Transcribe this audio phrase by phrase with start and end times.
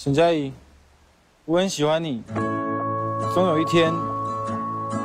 [0.00, 0.52] 沈佳宜，
[1.44, 2.22] 我很喜欢你，
[3.34, 3.92] 总有一天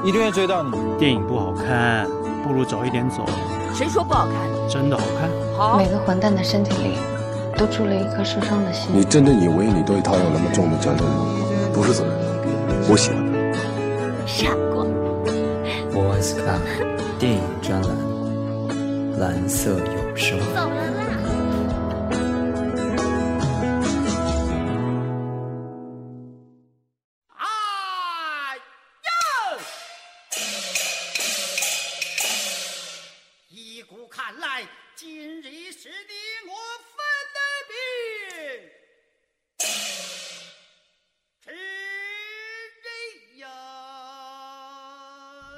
[0.04, 0.70] 一定会追到你。
[1.00, 2.08] 电影不好看，
[2.44, 3.26] 不如早一点走。
[3.74, 4.36] 谁说不好看？
[4.70, 5.32] 真的好看。
[5.58, 5.78] 好。
[5.80, 6.94] 每个混蛋的身体里
[7.58, 8.92] 都住了一颗受伤的心。
[8.94, 11.26] 你真的以为你对他有那么重的责任吗？
[11.74, 12.14] 不是责任，
[12.88, 14.28] 我喜欢他。
[14.28, 14.86] 傻瓜。
[15.92, 20.38] Boys Club 电影专栏，蓝色有声。
[20.54, 21.03] 走了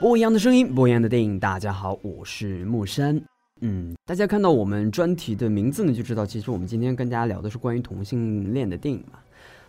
[0.05, 1.39] 不一样的声音，不一样的电影。
[1.39, 3.19] 大家好，我是木山。
[3.61, 9.17] 嗯，大家看到我们专题的名字呢，就知道其实我们今天跟大家聊的是关于同性恋的电影嘛。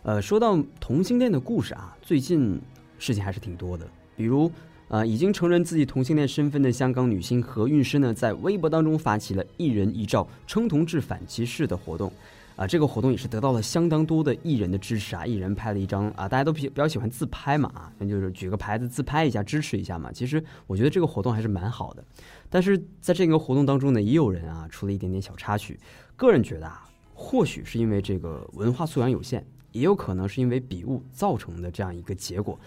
[0.02, 2.60] 呃，说到同性恋的故事啊，最近
[2.98, 3.88] 事情还是挺多的。
[4.14, 4.52] 比如，
[4.88, 12.12] 呃，已经承认自己同性恋身份的香港女星何韵诗呢，在微博当中发起了一人一照称同志反歧视的活动。
[12.56, 15.26] 啊，这个活动也是得到了相当多的艺人的支持啊！
[15.26, 20.10] 艺人拍了一张啊，大家都比比较喜欢自拍嘛啊，那就是举个牌子自拍一下，支持一下嘛。
[20.10, 22.02] 其实我觉得这个活动还是蛮好的，
[22.48, 25.78] 但是在这个活动当中呢，也有人啊出了一点点小插曲。
[26.16, 32.58] 个人觉得啊，或许是因为这个文化素养有限，也有可能是因为笔误造成的这样一个结果。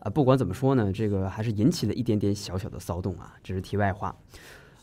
[0.00, 3.34] 啊，不管怎么说呢，这个还是引起了一点点小小的骚动啊。
[3.42, 4.14] 这是题外话。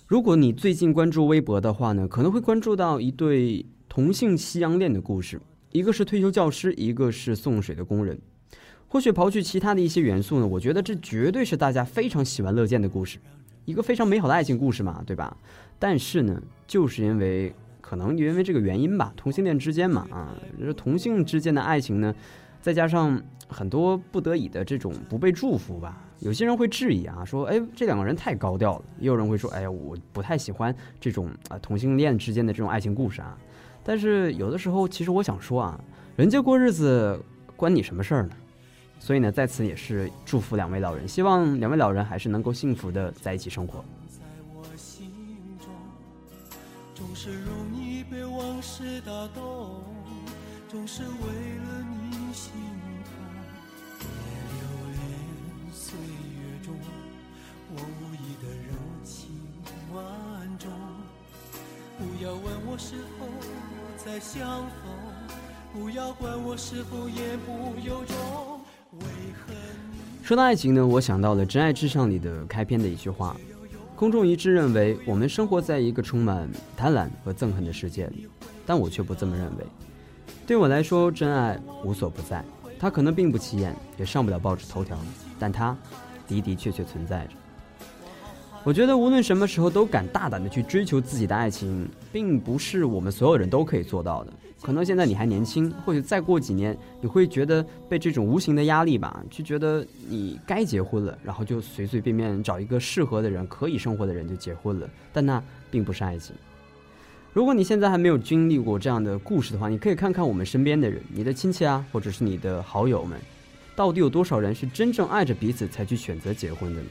[0.08, 3.64] 如果你最近关注微博的话呢，可能会关注到一对。
[3.98, 8.16] 同性西洋恋的故事，一个是退休教师，一个是送水的工人。
[8.88, 13.18] 或许刨去其他的一些元素呢，我觉得这绝对是大家非常喜闻乐见的故事，
[13.66, 15.36] 一个非常美好的爱情故事嘛，对吧？
[15.80, 20.32] 但是呢，就是因为可能因为这个原因吧，同性恋之间嘛，啊，
[20.76, 22.14] 同性之间的爱情呢，
[22.62, 33.36] 再加上很多不得已的这种不被祝福吧，有些人会质疑啊，说，哎，这两个人太高调了；也有人会说，哎呀，我不太喜欢这种啊同性恋之间的这种爱情故事啊。
[33.88, 35.80] 但是有的时候，其实我想说啊，
[36.18, 37.18] 人家过日子
[37.56, 38.36] 关你什么事儿呢？
[39.00, 43.80] 所以呢，在此也是祝福两位老人，希望两位老人还是能够幸福的在一起生活。
[44.10, 44.20] 在
[44.54, 45.10] 我心
[45.58, 45.70] 中，
[46.94, 49.82] 总是容易被往事打动，
[50.68, 52.52] 总是为了你心
[53.06, 53.14] 疼，
[54.00, 54.08] 别
[54.58, 54.62] 留
[54.92, 56.76] 恋岁月中
[57.74, 58.76] 我无意的柔
[59.06, 59.30] 情
[59.94, 60.04] 万
[60.58, 60.70] 种。
[61.98, 63.77] 不要问我是否。
[63.98, 64.94] 再相逢，
[65.74, 68.16] 不要管我是否言不由衷。
[69.00, 69.54] 为何
[70.24, 73.36] 说到爱情呢，我想到了《真爱至上》里的开篇的一句话：
[73.96, 78.28] 公众一致认为我们生活在一个充满贪婪和憎恨的世界里，
[78.68, 79.66] 但我却不这么认为。
[80.46, 82.46] 对我来说，真爱无所不在，
[82.80, 84.96] 它可能并不起眼，也上不了报纸头条，
[85.40, 85.76] 但它
[86.28, 87.32] 的的确确存在着。
[88.68, 94.34] 我觉得无论什么时候都敢大胆的去追求自己的爱情，并不是我们所有人都可以做到的。
[94.62, 104.90] 可能现在你还年轻，或许再过几年，你会觉得被这种无形的压力吧，就觉得你该结婚了，然后就随随便便找一个适合的人、可以生活的人就结婚了。
[105.14, 105.42] 但那
[105.72, 106.36] 并不是爱情。
[107.32, 113.18] 如果你现在还没有经历过这样的故事的话，你可以看看我们身边的人，你的亲戚啊，或者是你的好友们，
[113.78, 116.90] 到底有多少人是真正爱着彼此才去选择结婚的呢？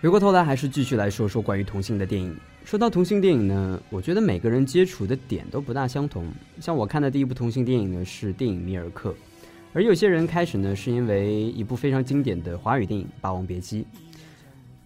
[0.00, 2.32] 回过头来，还是继续来说说关于同性的电影。
[2.64, 6.24] 说到同性电影呢，我觉得每个人接触的点都不大相同。
[6.60, 9.10] 像我看的第一部同性电影呢是电影《米尔克》，
[9.72, 13.82] 而有些人开始呢是因为一部非常经典的华语电影《霸王别姬》。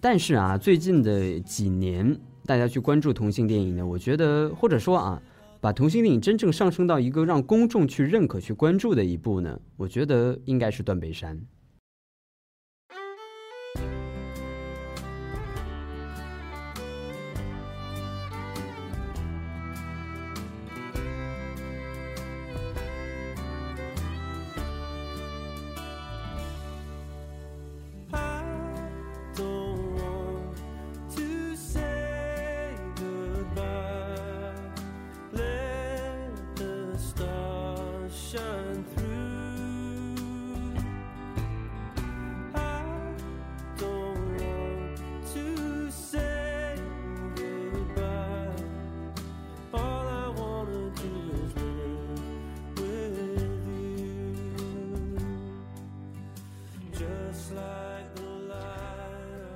[0.01, 5.23] 但是啊，最近的几年，大家去关注同性电影呢，我觉得或者说啊，
[5.61, 11.37] 把同性电影真正上升到一个让公众去认可、去关注的一部呢，我觉得应该是《断背山》。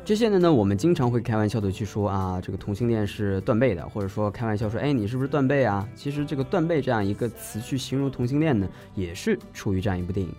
[0.06, 5.84] 这些呢，我们经常会开玩笑的去说啊，这个同性恋是断背的，或者说开玩笑说，哎，你是不是断背啊？
[5.96, 10.32] 其实这个断背这样一个词去形容同性恋呢，也是出于这样一部电影。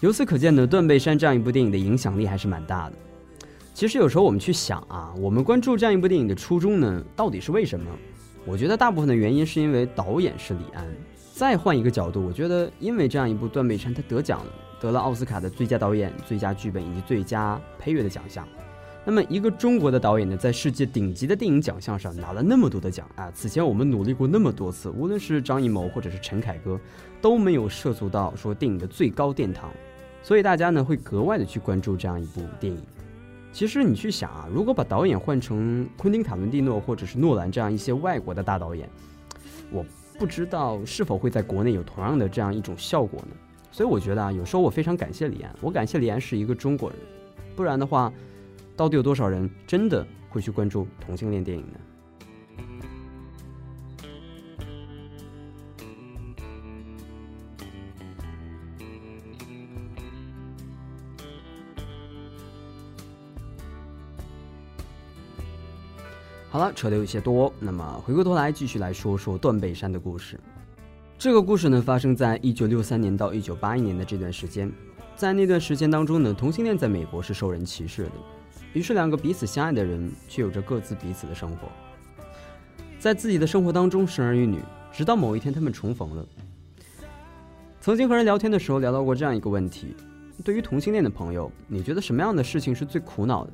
[0.00, 2.96] 由此可见呢，《断背山》这样一部电影的影响力还是蛮大的。
[3.72, 7.90] 其实有时候我们去想啊，我们关注这样一部电影的初衷呢，到底是为什么？
[8.44, 10.86] 我觉得大部分的原因是因为导演是李安。
[11.32, 18.46] 再换一个角度，我觉得因为这样一部《断背山》，他得奖了，得了奥斯卡的最佳导演、最佳剧本以及最佳配乐的奖项。
[19.06, 23.30] 那么，一个中国的导演呢，在世界顶级的电影奖项上拿了那么多的奖啊！
[23.32, 26.80] 此前我们努力过那么多次，无论是张艺谋或者是陈凯歌，
[27.20, 29.70] 都没有涉足到说电影的最高殿堂，
[30.22, 32.80] 所以大家呢会格外的去关注这样一部电影。
[33.52, 38.88] 其实你去想啊，如果把导演换成昆汀·塔伦蒂诺或者是诺兰这样一些外国的大导演，
[39.70, 39.84] 我
[40.18, 43.36] 不知道是否会在国内有同样的这样一种效果呢？
[43.70, 46.98] 所以我觉得啊，有时候我非常感谢李安，我感谢李安是一个中国人，
[47.54, 48.10] 不然的话。
[48.76, 51.78] 到底有多少人真的会去关注同性恋电影呢？
[66.50, 70.38] 好了，扯的有些多，那么回过头来继续来说说断背山的故事。
[71.18, 74.70] 这个故事呢，发生在一九六三年到一九八一年的这段时间，
[75.16, 78.12] 在那段时间当中呢，同性恋在美国是受人歧视的。
[78.74, 81.68] 于是，两个彼此相爱的人却有着各自彼此的生活，
[82.98, 84.58] 在自己的生活当中生儿育女，
[84.92, 86.26] 直到某一天他们重逢了。
[87.80, 89.94] 曾经和人聊天的时候聊到过这样一个问题：
[90.42, 93.52] 对于同性恋的朋友，你觉得什么样的事情是最苦恼的？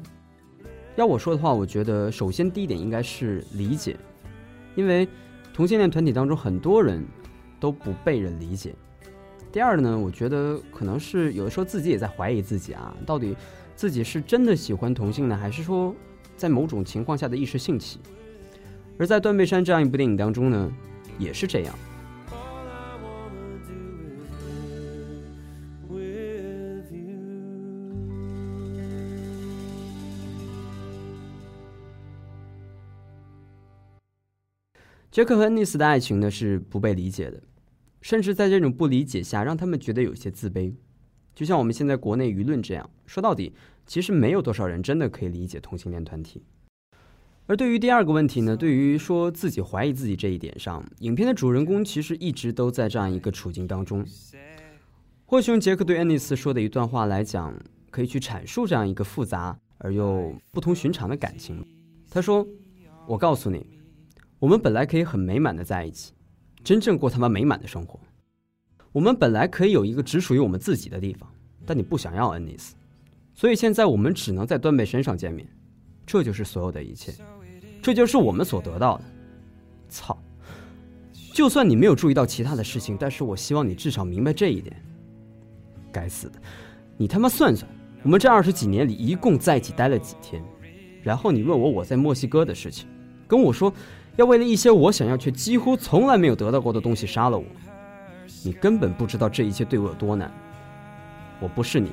[0.96, 3.99] 要我说的话，我觉得首先第一点应该是理解，
[4.75, 5.06] 因为
[5.52, 7.05] 同性恋团体当中很多人
[7.61, 8.75] 都不被人理解。
[9.52, 13.37] 第二呢，我觉得可能是有的时候自己也在怀疑自己啊，到底。
[13.81, 15.97] 自己是真的喜欢同性呢，还是说
[16.37, 17.99] 在某种情况下的一时兴起？
[18.99, 20.71] 而在《断背山》这样一部电影当中呢，
[21.19, 21.75] 也是这样。
[35.11, 37.43] 杰克和恩尼斯的爱情呢是不被理解的，
[38.03, 40.75] 甚至在这种不理解下，让他们觉得有些自卑。
[41.40, 43.54] 就像我们现在国内舆论这样说，到底
[43.87, 46.42] 其实没有多少人真的可以理解同性恋团体。
[47.46, 54.04] 而对于第二个问题呢，对于说自己怀疑自己这一点上，影片的主人公其实一直都在这样一个处境当中。
[55.25, 57.58] 或许用杰克对安妮斯说的一段话来讲，
[57.88, 61.64] 可以去阐述这样一个复杂而又不同寻常的感情。
[62.10, 62.46] 他说
[63.08, 63.64] ：“我告诉你，
[64.38, 66.12] 我们本来可以很美满的在一起，
[66.62, 67.98] 真正过他妈美满的生活。”
[68.92, 71.28] 我们本来可以有一个只属于我们自己的地方，
[71.64, 72.75] 但你不想要恩尼斯，
[73.34, 75.46] 所以现在我们只能在断背山上见面。
[76.04, 77.12] 这就是所有的一切，
[77.81, 79.04] 这就是我们所得到的。
[79.88, 80.19] 操！
[81.32, 84.76] 就算你没有注意到其他的事情，但是我希望你至少明白这一点。
[85.92, 86.40] 该死的，
[86.96, 87.70] 你他妈算算，
[88.02, 90.42] 我们这二十几年里一共在一起待了几天？
[91.00, 92.88] 然后你问我我在墨西哥的事情，
[93.28, 93.72] 跟我说
[94.16, 97.44] 要为了一些我想要却几乎从来没有得到过的东西杀了我。
[98.44, 100.31] 你根本不知道这一切对我有多难。
[101.40, 101.92] 我不是你，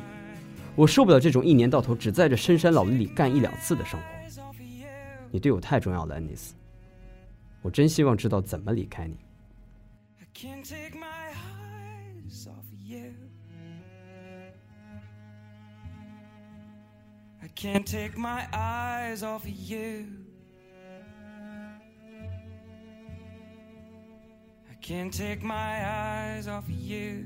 [0.76, 4.06] 我受不了这种一年到头只在这深山老林里干一两次的生活。
[5.30, 6.56] 你对我太重要了，安妮斯。
[7.62, 9.18] 我真希望知道怎么离开你。
[17.56, 20.27] Can't take my eyes off of you.
[24.88, 27.26] I can't take my eyes off of you.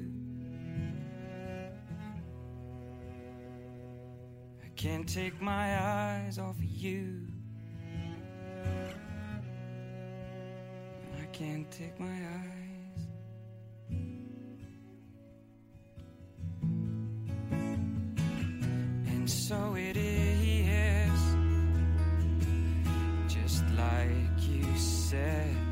[4.63, 4.67] I
[11.31, 13.07] can't take my eyes.
[19.05, 21.35] And so it is,
[23.27, 25.70] just like you said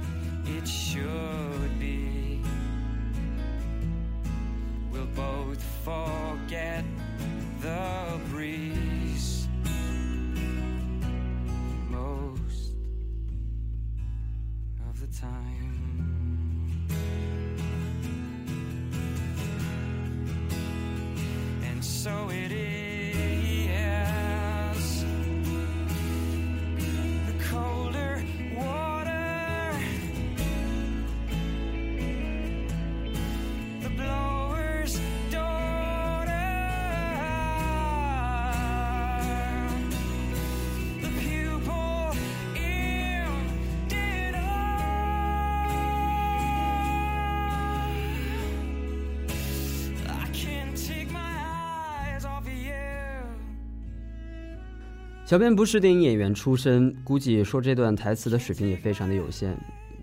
[55.29, 59.55] 小编不是电影演员出身，估计说这段台词的水平也非常的有限，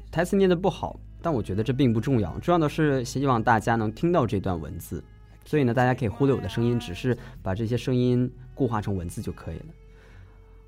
[0.09, 5.02] 台词念得不好，但我觉得这并不重要，重要的是希望大家能听到这段文字。
[5.45, 9.64] 所以呢，大家可以忽略我的声音，只是把这些声音固化成文字就可以了。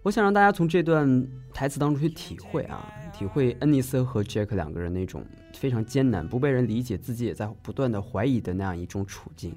[0.03, 1.25] 我想让大家从这段
[1.55, 5.25] 台词当中去体会啊，体会恩尼斯和杰克两个人那种
[5.55, 9.55] 非常艰难、不被人理解、自己也在不断的怀疑的那样一种处境。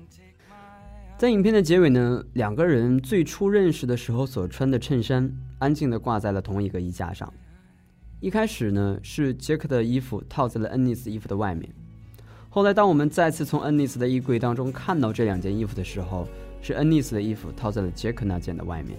[1.21, 7.31] 在影片的结尾呢，两个人最初认识的时候所穿的衬衫，安静地挂在了同一个衣架上。
[8.19, 11.71] 一开始呢，是杰克的衣服套在了恩尼斯衣服的外面。
[12.49, 16.27] 后来，当我们再次从恩尼斯的衣柜当中看到这两件衣服的时候，
[16.59, 18.97] 是恩尼斯的衣服套在了杰克那件的外面。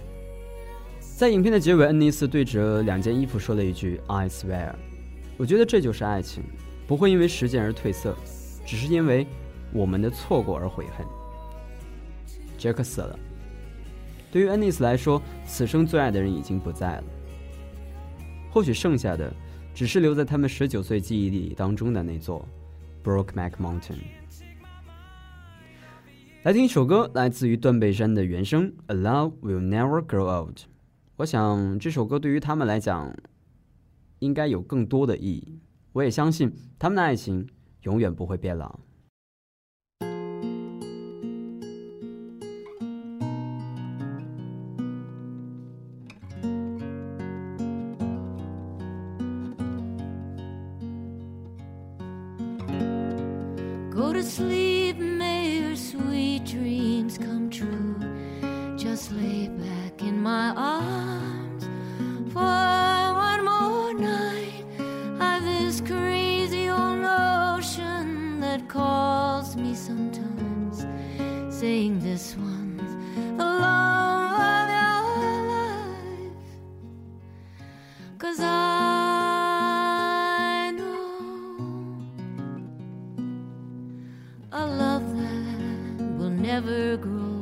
[1.01, 4.73] 在影片的结尾，恩尼斯对着两件衣服说了一句 “I swear”。
[5.35, 6.41] 我觉得这就是爱情，
[6.87, 8.15] 不会因为时间而褪色，
[8.65, 9.27] 只是因为
[9.73, 11.05] 我们的错过而悔恨。
[12.63, 13.19] 杰克死了，
[14.31, 17.03] 对于恩尼斯来说，此生最爱的人已经不在了。
[18.49, 19.33] 或许剩下的，
[19.73, 22.47] 只是留在他们十九岁记忆里当中的那座。
[23.03, 23.97] Brokeback Mountain。
[26.43, 30.55] 来听一首歌，来自于断背山的原声《A Love Will Never Grow Old》。
[31.17, 33.13] 我想这首歌对于他们来讲，
[34.19, 35.59] 应该有更多的意义。
[35.91, 37.45] 我也相信他们的爱情
[37.81, 38.79] 永远不会变老。
[86.53, 87.32] never grow.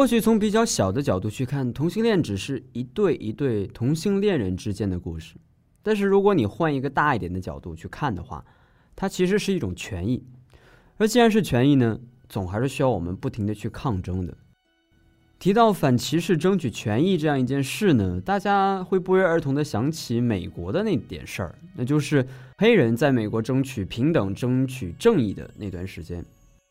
[0.00, 5.34] 或许从比较小的角度去看，同性恋只是一对一对同性恋人之间的故事。
[5.82, 8.42] 但是如果你换一个大一点的角度去看的话，
[8.96, 10.24] 它其实是一种权益。
[10.96, 14.34] 而既然是权益呢，总还是需要我们不停的去抗争的。
[15.38, 22.26] 提到反歧视、争取权益这样一件事呢，大家会不约而同的想起美国的那点事儿，那就是
[22.56, 26.24] 黑人在美国争取平等、争取正义的那段时间。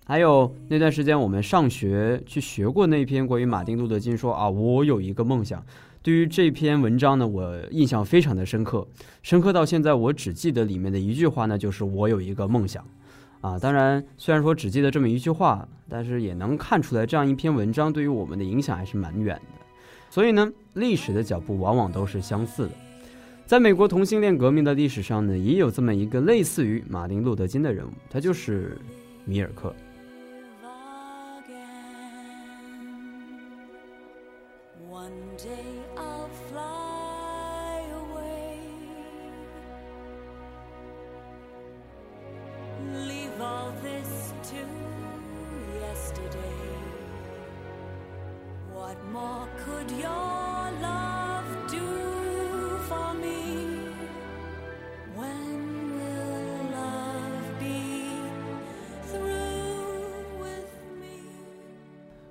[0.09, 5.63] 还有那段时间，我们上学去学过那篇关于马丁·路德·金说啊，我有一个梦想。
[6.01, 8.87] 对于这篇文章呢，我印象非常的深刻，
[9.21, 12.83] 深刻到现在我只记得里面的一句话呢，就是我有一个梦想。
[13.41, 19.59] 啊，当然，虽然说只记得这么一句话，但是也能看出来，这样一篇文章对于我们的影响还是蛮远的。
[20.09, 22.71] 所以呢，历史的脚步往往都是相似的。
[23.45, 28.75] 在美国同性恋革命的历史上呢，也有这么一个类似于马丁·路德·金的人物，他就是
[29.23, 29.71] 米尔克。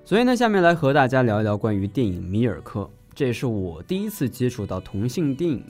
[0.09, 2.79] 所以呢，下面来和大家聊一聊关于电影《米尔克》，
[3.13, 5.63] 这也是我第一次接触到同性电影。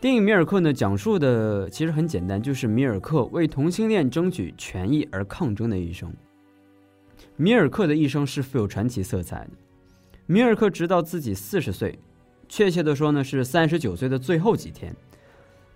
[0.00, 6.10] 电影《米尔克》呢，讲述的其实很简单，就是米尔克为同性恋争取权益而抗争的一生。
[7.36, 9.50] 米尔克的一生是富有传奇色彩的。
[10.24, 11.98] 米尔克直到自己四十岁，
[12.48, 14.96] 确切的说呢，是三十九岁的最后几天，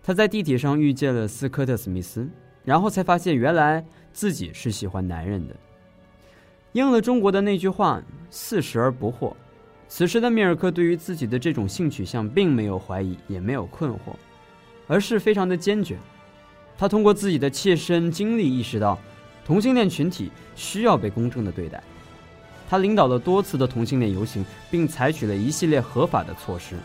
[0.03, 2.27] 他在地铁上遇见了斯科特·史密斯，
[2.65, 5.55] 然后才发现原来自己是喜欢男人的。
[6.73, 8.01] 应了中国的那句话
[8.31, 9.35] “四十而不惑”，
[9.89, 14.15] 此时的米尔克对于自己的这种性取向并没有怀疑，也没有困惑，
[14.87, 15.99] 而是非常的坚决。
[16.79, 18.97] 他通过自己的切身经历意识到，
[19.45, 21.83] 同性恋群体需要被公正的对待。
[22.69, 26.77] 他领导了多次的同性恋游行，并采取了一系列合法的措施，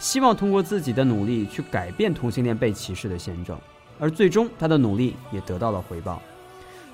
[0.00, 3.60] 希望通过自己的努力去改变同性恋被歧视的现状。
[4.00, 6.20] 而最终，他的努力也得到了回报。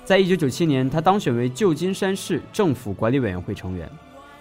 [0.07, 3.91] 在一九九七年，他当选为旧金山市政府管理委员会成员，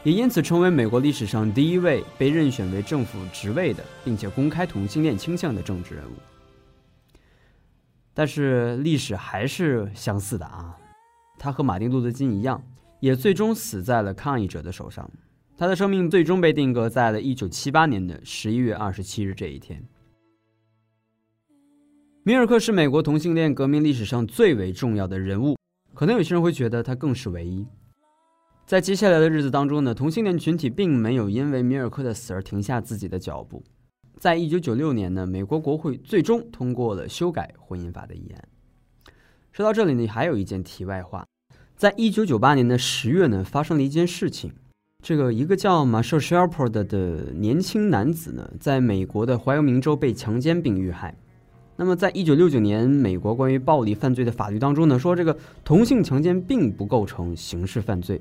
[0.04, 6.12] 也因此成为美国历史上第一位被任选为政府职位的，并且公开同性恋倾向的政治人物。
[8.14, 10.76] 但是历史还是相似的啊，
[11.36, 12.62] 他和马丁·路德·金一样，
[13.00, 15.10] 也最终死在了抗议者的手上。
[15.58, 19.82] 他的生命最终被定格在了一九七八年的十一月二十七日这一天。
[22.22, 25.55] 米尔克是美国同性恋革命历史上最为重要的人物，
[25.96, 27.66] 可能有些人会觉得他更是唯一。
[28.66, 33.64] 在接下来的日子当中呢，同性恋群体并没有因为米尔克的死而停下自己的脚步。
[34.18, 38.48] 在一九九六年呢，美国国会最终通过了修改婚姻法的议案。
[39.52, 41.24] 说到这里呢，还有一件题外话，
[41.78, 44.52] 在一九九八年的十月呢，发生了一件事情。
[45.02, 51.16] 这个一个叫马舍 s h e l p o r d 的年轻男子呢，在美国的怀俄明州被强奸并遇害。
[51.78, 58.18] 那么，在一九六九年美国关于暴力犯罪的法律当中呢，说这个同性强奸并不构成刑事犯罪。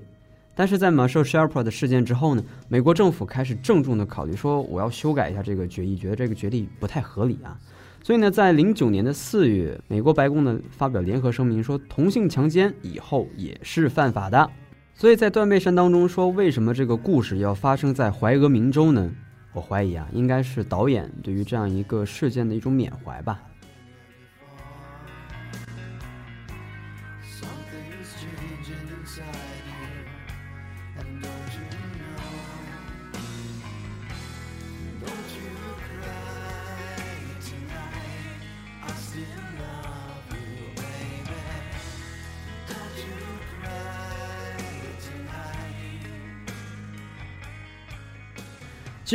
[0.54, 7.58] 但是在马舍 s h e l p o r d 的事件之后呢，美国政府开始郑重的考虑说，我要修改一下这个决议，觉得这个决议不太合理啊。
[8.04, 14.50] 所以呢，在零九年的四月，美国白宫呢发表联合声明说，同性强奸以后也是犯法的。
[14.94, 19.10] 所以在断背山当中说，为什么这个故事要发生在怀俄明州呢？
[19.56, 23.42] 我怀疑啊，应该是导演对于这样一个事件的一种缅怀吧。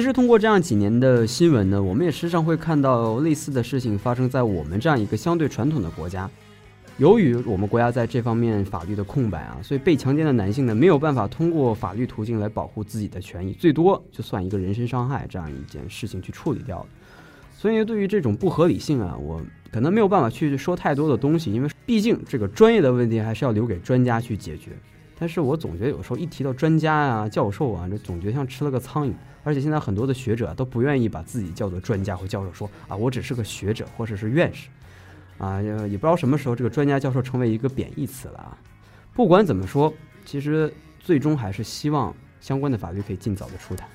[0.00, 6.26] 其实通过这样几年的新闻呢，我们也时常会看到类似的事情发生在我们这样一个相对传统的国家。
[6.96, 16.86] 由于我们国家在这方面法律的空白啊，所以被强奸的男性呢没有办法通过法律途径来保护自己的权益，最多就算一个人身伤害这样一件事情去处理掉了。
[17.58, 19.38] 所以对于这种不合理性啊，我
[19.70, 24.70] 可能没有办法去说太多的东西，因为毕竟这个专业的问题还是要留给专家去解决。
[25.20, 29.12] 但是我总觉得有时候一提到专家啊、教授啊，这总觉得像吃了个苍蝇。
[29.44, 34.68] 而且现在很多的学者都不愿意把自己叫做专家或教授，说啊，我只是个学者或者是院士，
[35.38, 38.58] 啊，也不知道什么时候这个专家教授成为一个贬义词了啊。
[39.14, 39.92] 不管怎么说，
[40.24, 43.88] 其实最终还是希望相关的法律可以尽早的出台。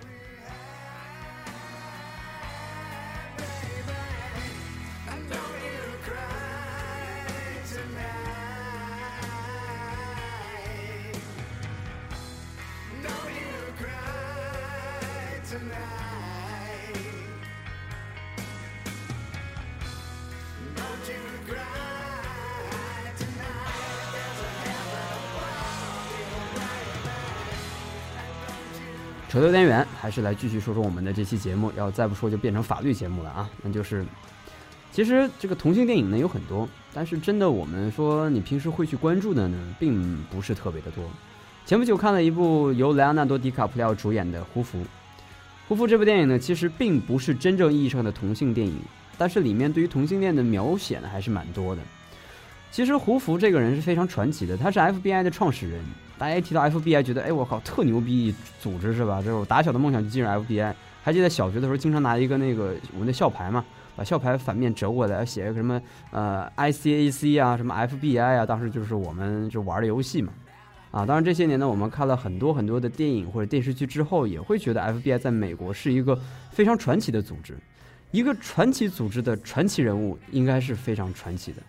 [29.35, 31.69] 扯得有点远，还是来继续说说我们的这期节目。
[31.75, 33.49] 要再不说就变成法律节目了啊！
[33.61, 34.05] 那就是，
[34.93, 41.03] 其实这个同性电影呢有很多，但是真的我们说你平时会去关注的呢，并不是特别的多。
[41.65, 44.79] 前不久看了一部由莱昂纳多·迪卡普里奥主演的《胡佛》。
[45.67, 48.79] 《胡佛》这部电影呢，其实并不是真正意义上的同性电影，
[49.17, 51.81] 但是里面对于同性恋的描写呢，还是蛮多的。
[52.71, 55.83] 其实胡佛这个人是非常传奇的，他是 FBI 的创始人，
[56.17, 59.21] 大家一提到 FBI，觉得哎我靠特牛逼组织是吧？
[59.21, 60.73] 这是我打小的梦想就进入 FBI。
[61.03, 63.63] 还记得小学的时候，经常拿一个那个我们的校牌嘛，
[63.95, 65.79] 把校牌反面折过来，写一个什么
[66.11, 70.33] 呃 ICAC 啊，什么 FBI 啊，当时就是我们就玩的游戏嘛。
[70.89, 76.17] 啊，当然这些年呢，我们看了很多很多的电影或者电视剧之后，也会觉得 FBI 在美国是一个
[76.49, 77.55] 非常传奇的组织，
[78.11, 81.61] 一个传奇组织的传奇人物应该是非常传奇的。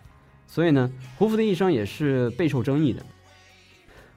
[0.47, 3.05] 所以呢，胡佛的一生也是备受争议的。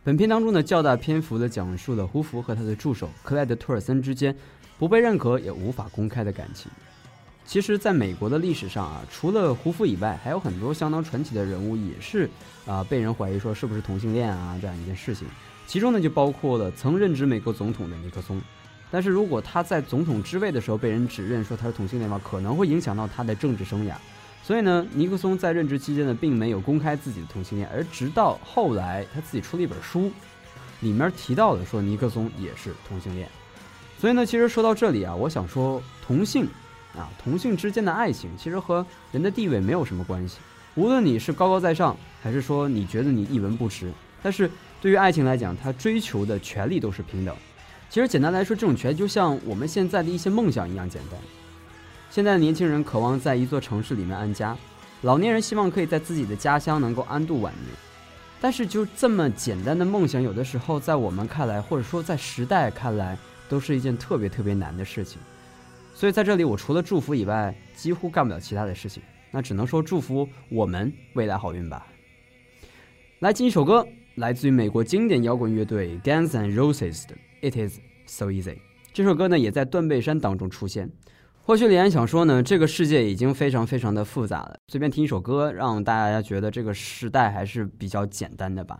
[0.02, 4.34] 本片当中呢，较大篇幅的讲述了胡佛和他的助手克莱德·托尔森之间。
[4.78, 6.72] 不被认可也无法公开的感情，
[7.44, 12.26] 其实，在美国的历史上啊，除了胡佛以外，还有很多相当传奇的人物，也是
[12.64, 15.28] 啊被人怀疑说是不是同性恋啊这样一件事情。
[15.66, 18.40] 其中呢，就包括了曾任职美国总统的尼克松。
[18.90, 23.92] 但是如果他在总统之位的时候被人指认说他是同性恋的话，可能会影响到他的政治生涯。
[24.42, 30.10] 所以呢，尼克松在任职期间呢，并没有公开自己的同性恋，而直到后来他自己出了一本书，
[30.80, 33.28] 里面提到的说尼克松也是同性恋。
[33.98, 36.48] 所以呢，其实说到这里啊，我想说，同性，
[36.96, 40.38] 啊，同性之间的爱情其实和人的地位没有什么关系。
[40.74, 44.50] 无论你是高高在上，还是说你觉得你一文不值，但是
[44.80, 47.36] 对于爱情来讲，它追求的权利都是平等。
[47.90, 51.20] 其实简单来说，这种权利就像我们现在的一些梦想一样简单。
[52.10, 54.56] 现在的年轻人渴望在一座城市里面安家，
[55.02, 57.72] 老年人希望可以在自己的家乡能够安度晚年。
[58.40, 63.16] 但是就这么简单的梦想，有的时候在我们看来，或者说在时代看来，
[63.48, 65.20] 都是一件特别特别难的事情，
[65.94, 69.00] 所以在这里我除了祝福以外，几乎干不了其他的事情。
[69.30, 71.86] 那只能说祝福我们未来好运吧。
[73.20, 77.14] 来进一首歌，来自于美国经典摇滚乐队 Guns N' Roses 的
[77.48, 78.54] 《It Is So Easy》。
[78.92, 80.90] 这首歌呢也在断背山当中出现。
[81.42, 88.78] 或许李安想说呢，这个世界已经非常非常的复杂了，随便听一首歌，让大家觉得这个时代还是比较简单的吧。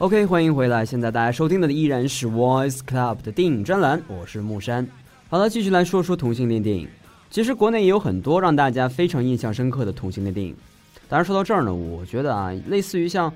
[0.00, 0.82] OK，欢迎回来。
[0.82, 4.88] 现在大家收听的依然是 Voice Club 的电影专栏，我是木山。
[5.28, 6.88] 好了，继续来说说同性恋电影。
[7.28, 10.56] 其实国内也有很多让大家非常印象深刻的同性恋电影。
[11.06, 13.30] 当然说到这儿呢，我觉得啊，类似于像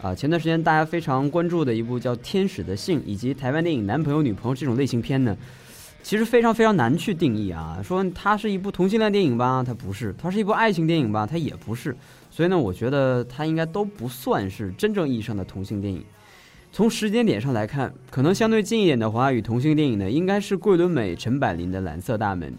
[0.00, 5.36] 啊前段时间大家非常关注的一部叫《天使的信》，以及台湾电影《男朋友女朋友》这种类型片呢，
[6.02, 7.78] 其实非常非常难去定义啊。
[7.84, 11.94] 说它是一部同性恋电影吧，它不是；它是一部爱情电影吧，它也不是。
[12.36, 16.04] 所以呢，我觉得它应该都不算是真正意义上的同性电影。
[16.70, 22.52] 从时间点上来看，可能相对近一点的华语同性电影呢，应该是桂纶镁、陈柏霖的《蓝色大门》。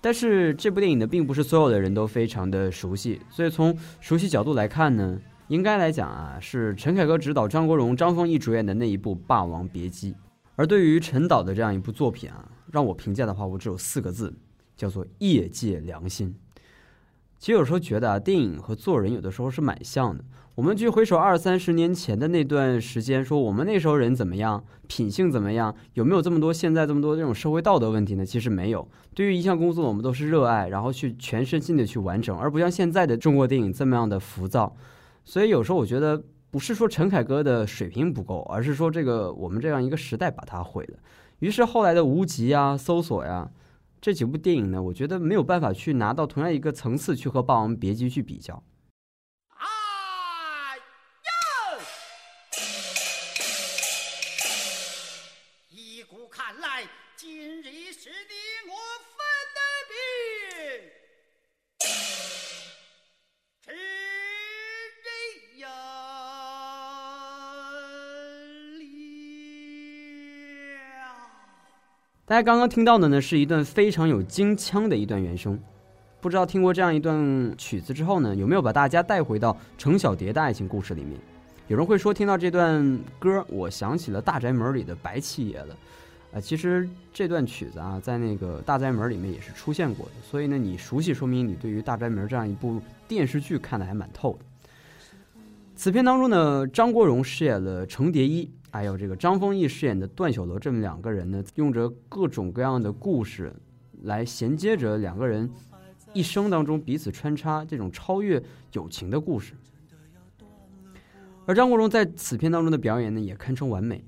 [0.00, 3.20] 但是这部电影呢，并不是所有的人都非常的熟悉。
[3.30, 5.16] 所以从熟悉角度来看呢，
[5.46, 10.12] 应该来讲啊，是陈凯歌执导、张国荣、张丰毅主演的那一部《霸王别姬》。
[10.56, 14.34] 而对于陈导的这样一部作品啊，让我评价的话，我只有四个字，
[14.76, 16.34] 叫做业界良心。
[17.38, 20.24] 其实有时候觉得啊，电影和做人有的时候是蛮像的。
[20.54, 28.24] 我们去回首二三十年前的那段时间，说我们那时候人怎么样，品性怎么样，有没有这么多现在这么多这种社会道德问题呢？
[28.24, 28.88] 其实没有。
[29.14, 34.74] 对于一项工作，我们都是热爱，然后去全身心的去完成，而不像现在的中国电影这么样的浮躁。
[35.26, 40.98] 所以有时候我觉得，不是说陈凯歌的水平不够，而是说这个我们这样一个时代把他毁了。
[41.40, 43.50] 于是后来的无极啊、搜索呀
[44.00, 48.62] 这几部电影呢，我觉得没有办法去拿到同样一个层次去和《霸王别姬》去比较。
[72.28, 75.56] 大家刚刚听到的呢，是一段非常有京腔的一段原声。
[76.20, 81.16] 不知道听过这样一段曲子之后呢，有没有把大家带回到程小蝶的爱情故事里面？
[81.68, 85.76] 有人会说，听到这段歌，我想起了《大宅门》里的白七爷了。
[86.34, 90.12] 啊，其实这段曲子啊，在那个《大宅门》里面也是出现过的。
[90.28, 94.38] 所以呢，你熟悉，说明你对于《大宅门》这样一部电视剧看的还蛮透的。
[95.76, 98.50] 此片当中呢，张国荣饰演了程蝶衣。
[98.76, 103.50] 还有这个张丰毅饰演的段小楼，这么两个人呢，用着各种各样的故事
[104.02, 105.50] 来衔接着两个人
[106.12, 108.42] 一生当中彼此穿插这种超越
[108.74, 109.54] 友情的故事。
[111.46, 114.04] 而张国荣在此片当中的表演呢，也堪称完美。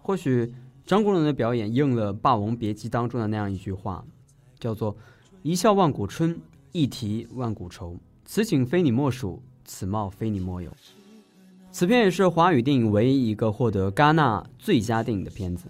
[0.00, 0.54] 或许
[0.86, 4.04] 张国荣的表演应了《霸王别姬》当中的那样一句话，
[4.56, 4.96] 叫做
[5.42, 7.96] “一笑万古春，一啼万古愁。
[8.24, 10.70] 此景非你莫属，此貌非你莫有。”
[11.74, 15.68] 此片也是华语电影唯一一个获得戛纳最佳电影的片子。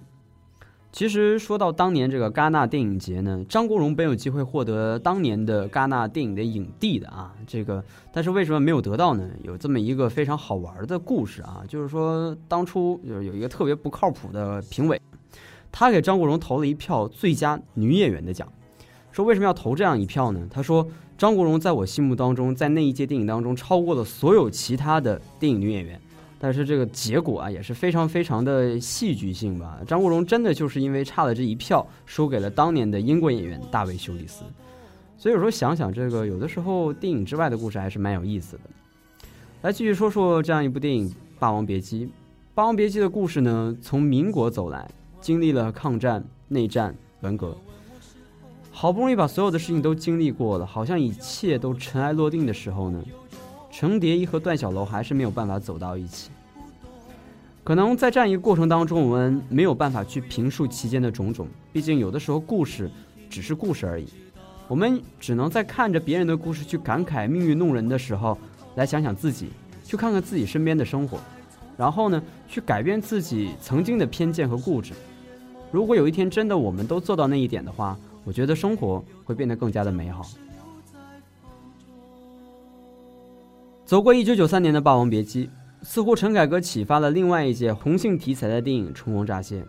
[0.90, 9.30] 其实说到当年这个戛纳电影节呢，张国荣本有机会获得当年的戛纳电影的影帝的啊，这个但是为什么没有得到呢？
[9.44, 15.00] 有这么一个非常好玩的故事啊，就是说当初就是有一个特别不靠谱的评委，
[15.70, 18.46] 他给张国荣投了一票最佳女演员的奖。
[19.12, 20.48] 说为什么要投这样一票呢？
[20.50, 20.84] 他说。
[21.22, 26.00] 张国荣在我心目当中，在那一届电影当中超过了所有其他的电影女演员，
[26.36, 29.78] 但是这个结果啊也是非常非常的戏剧性吧。
[29.86, 34.42] 张国荣真的就是因为差了这一票，输给了当年的英国演员大卫休里斯。
[35.16, 38.62] 所以有时候想想，这个有的时候电影之外的故事还是蛮有意思的。
[39.60, 41.08] 来继续说说这样一部电影
[41.38, 42.06] 《霸王别姬》。
[42.52, 47.56] 《霸王别姬》的故事呢，从民国走来，经历了抗战、内战、文革。
[48.74, 53.00] 好不容易把所有的事情都经历过了，好像一切都尘埃落定的时候呢，
[53.70, 56.30] 程蝶衣和段小楼还是没有办法走到一起。
[57.62, 62.90] 可能在这样一个过程当中，我们没有办法去评述其间的种种，毕竟有的时候故事
[63.30, 64.08] 只是故事而已。
[64.66, 68.36] 我们只能在看着别人的故事去感慨命运弄人的时候，
[68.74, 69.50] 来想想自己，
[69.84, 71.18] 去看看自己身边的生活，
[71.76, 74.92] 然后呢，去改变自己曾经的偏见和固执。
[75.70, 80.24] 如果有一天真的我们都做到那一点的话，我觉得生活会变得更加的美好。
[83.84, 85.46] 走过一九九三年的《霸王别姬》，
[85.82, 89.60] 似乎陈凯歌启发了另外一届红杏题材的电影《春光乍泄》，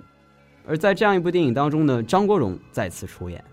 [0.66, 3.44] 而在这样一部电影当中呢，张国荣再次出演。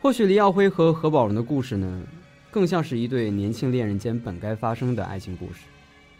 [0.00, 2.02] 或许黎耀辉和何宝荣的故事呢，
[2.50, 5.62] 更像是一对年轻恋人间本该发生的爱情故事。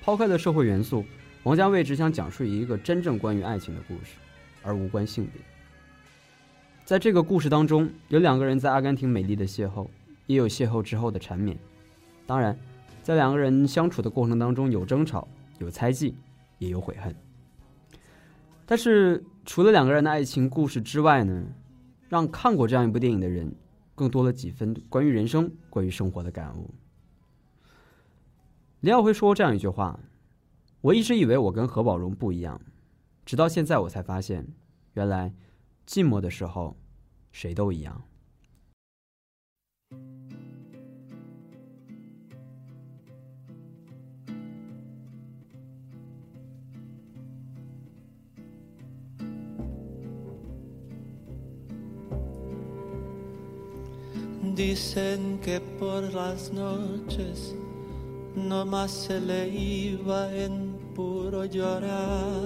[0.02, 1.04] 抛开了社会元素，
[1.44, 4.16] 王家卫只想讲述一个真正关于爱情的故事，
[4.62, 5.40] 而无关性别。
[6.90, 9.86] 在这个故事当中，有两个人在阿根廷美丽的邂逅，
[10.26, 11.56] 也有邂逅之后的缠绵。
[12.26, 12.58] 当然，
[13.00, 15.28] 在两个人相处的过程当中，有争吵，
[15.60, 16.16] 有猜忌，
[16.58, 17.14] 也有悔恨。
[18.66, 21.44] 但是，除了两个人的爱情故事之外呢，
[22.08, 23.54] 让看过这样一部电影的人，
[23.94, 26.74] 更多了几分关于人生、关于生活的感悟。
[28.80, 30.00] 李耀辉说过这样一句话
[30.82, 32.60] ：“我一直以为我跟何宝荣不一样，
[33.24, 34.44] 直到现在我才发现，
[34.94, 35.32] 原来
[35.86, 36.76] 寂寞的时候。”
[37.32, 38.02] 谁都一样。
[54.56, 57.54] Dicen que por las noches
[58.36, 62.42] no más se le iba en puro llorar.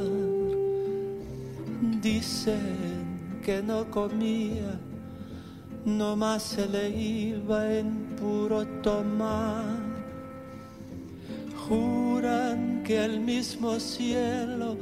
[2.00, 2.93] Dicen
[3.44, 4.80] que no comía,
[5.84, 9.76] no más se le iba en puro tomar.
[11.68, 14.76] Juran que el mismo cielo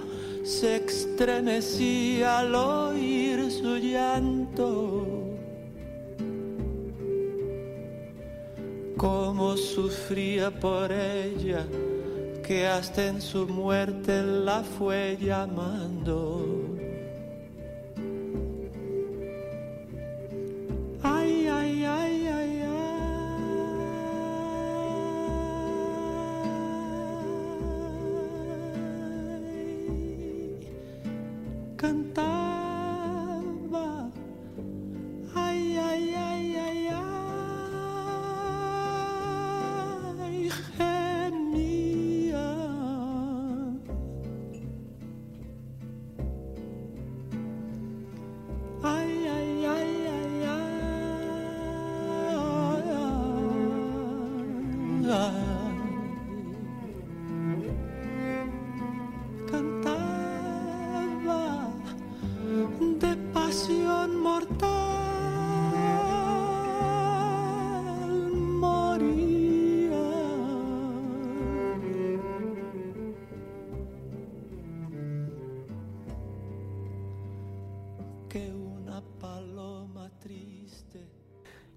[0.44, 5.22] se estremecía al oír su llanto.
[9.02, 11.66] como sufría por ella,
[12.46, 16.61] que hasta en su muerte la fue llamando.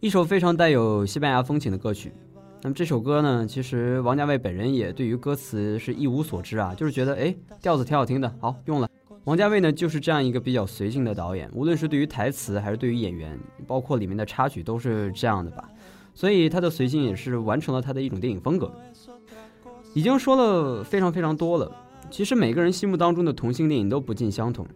[0.06, 2.14] 一首非常带有西班牙风情的歌曲。
[2.62, 8.88] 那么这首歌呢，其实王家卫本人也对于歌词是一无所知啊，就是觉得哎调子挺好听的，好用了。
[9.24, 15.68] 王家卫呢就是这样一个比较随性的导演，无论是对于台词还是对于演员，包括里面的插曲都是这样的吧。
[16.14, 18.72] 所以他的随性也是完成了他的一种电影风格。
[19.96, 21.76] 已经说了非常非常多了，
[22.12, 24.68] 其实每个人心目当中的同性电影都不尽相同，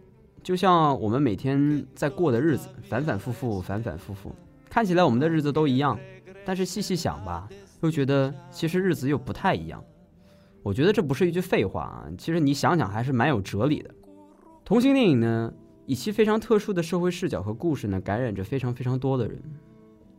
[0.42, 4.34] 就像我们每天在过的日子，反反复复，反反复复，
[4.70, 5.98] 看起来我们的日子都一样，
[6.46, 7.48] 但是细细想吧，
[7.82, 9.82] 又觉得其实日子又不太一样。
[10.62, 13.90] 我觉得这不是一句废话啊，其实你想想还是蛮有哲理的。
[14.64, 15.52] 同性电影呢，
[15.86, 19.42] 以其非常特殊的社会视角和故事呢，感染着非常非常多的人。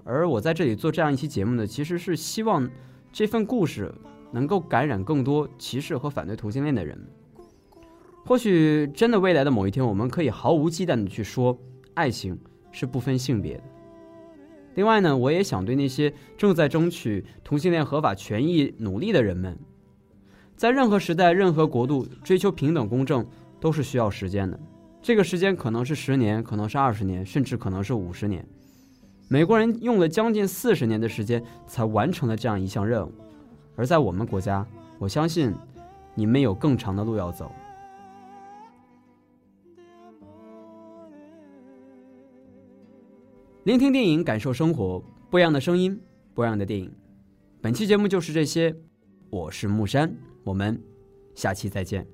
[0.03, 2.69] 而我在这里做这样一期节目呢，其实是希望
[3.13, 3.93] 这份故事
[4.31, 6.99] 能够感染更多歧视和反对同性恋的人。
[8.25, 11.57] 或许真的未来的某一天，我们可以毫无忌惮的去说，
[11.93, 12.37] 爱情
[12.71, 13.63] 是不分性别的。
[14.75, 19.57] 另外呢，我也想对那些正在争取同性恋合法权益努力的人们，
[20.55, 23.25] 在任何时代、任何国度，追求平等公正
[23.59, 24.59] 都是需要时间的。
[25.01, 28.45] 这个时间可能是十年，可能是二十年，甚至可能是五十年。
[29.27, 33.11] 美国人用了将近四十年的时间才完成了这样一项任务，
[33.75, 34.65] 而在我们国家，
[34.99, 35.53] 我相信
[36.15, 37.51] 你们有更长的路要走。
[43.63, 46.01] 聆听电影，感受生活，不一样的声音，
[46.33, 46.91] 不一样的电影。
[47.61, 48.75] 本期节目就是这些，
[49.29, 50.11] 我是木山，
[50.43, 50.81] 我们
[51.35, 52.07] 下期再见。